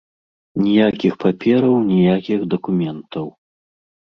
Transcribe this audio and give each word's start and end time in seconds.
Ніякіх 0.63 1.13
папераў, 1.25 1.75
ніякіх 1.91 2.39
дакументаў. 2.55 3.25